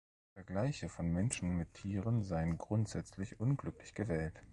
Vergleiche 0.33 0.89
von 0.89 1.09
Menschen 1.11 1.57
mit 1.57 1.75
Tieren 1.75 2.23
seien 2.23 2.57
"„grundsätzlich 2.57 3.39
unglücklich“" 3.39 3.93
gewählt. 3.93 4.33